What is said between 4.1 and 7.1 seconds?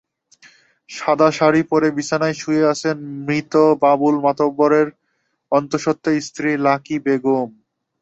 মাতবরের অন্তঃসত্ত্বা স্ত্রী লাকি